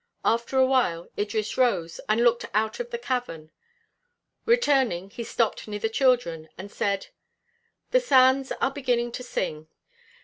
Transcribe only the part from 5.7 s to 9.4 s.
the children, and said: "The sands are beginning to